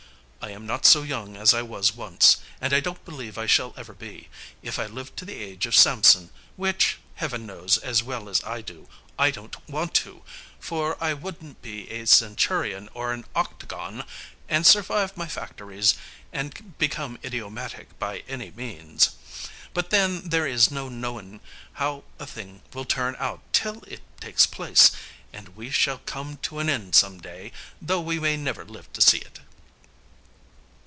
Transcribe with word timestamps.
I 0.43 0.49
am 0.49 0.65
not 0.65 0.87
so 0.87 1.03
young 1.03 1.37
as 1.37 1.53
I 1.53 1.61
was 1.61 1.93
once, 1.95 2.37
and 2.59 2.73
I 2.73 2.79
don't 2.79 3.05
believe 3.05 3.37
I 3.37 3.45
shall 3.45 3.75
ever 3.77 3.93
be, 3.93 4.27
if 4.63 4.79
I 4.79 4.87
live 4.87 5.15
to 5.17 5.23
the 5.23 5.35
age 5.35 5.67
of 5.67 5.75
Samson, 5.75 6.31
which, 6.55 6.97
Heaven 7.13 7.45
knows 7.45 7.77
as 7.77 8.01
well 8.01 8.27
as 8.27 8.43
I 8.43 8.61
do, 8.61 8.89
I 9.19 9.29
don't 9.29 9.55
want 9.69 9.93
to, 10.01 10.23
for 10.59 10.97
I 11.01 11.13
wouldn't 11.13 11.61
be 11.61 11.91
a 11.91 12.07
centurion 12.07 12.89
or 12.95 13.13
an 13.13 13.25
octagon, 13.35 14.03
and 14.49 14.65
survive 14.65 15.15
my 15.15 15.27
factories, 15.27 15.93
and 16.33 16.75
become 16.79 17.19
idiomatic, 17.23 17.97
by 17.99 18.23
any 18.27 18.49
means. 18.49 19.11
But 19.75 19.91
then 19.91 20.29
there 20.29 20.47
is 20.47 20.71
no 20.71 20.89
knowing 20.89 21.39
how 21.73 22.03
a 22.17 22.25
thing 22.25 22.63
will 22.73 22.85
turn 22.85 23.15
out 23.19 23.41
till 23.53 23.83
it 23.83 24.01
takes 24.19 24.47
place; 24.47 24.89
and 25.31 25.49
we 25.49 25.69
shall 25.69 25.99
come 25.99 26.37
to 26.37 26.57
an 26.57 26.67
end 26.67 26.95
some 26.95 27.19
day, 27.21 27.51
though 27.79 28.01
we 28.01 28.19
may 28.19 28.37
never 28.37 28.65
live 28.65 28.91
to 28.93 29.01
see 29.01 29.19
it." 29.19 29.39